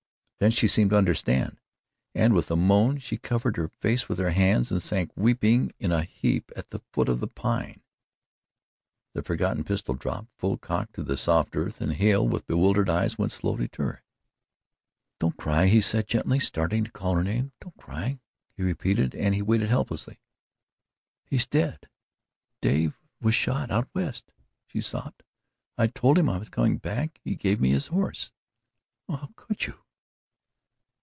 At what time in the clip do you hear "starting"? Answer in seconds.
16.39-16.83